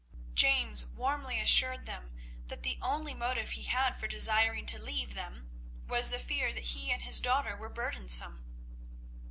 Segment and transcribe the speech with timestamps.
[0.33, 2.15] James warmly assured them
[2.47, 5.51] that the only motive he had for desiring to leave them
[5.87, 8.43] was the fear that he and his daughter were burdensome.